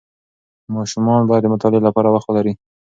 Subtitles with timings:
[0.75, 2.53] ماشومان باید د مطالعې لپاره وخت ولري.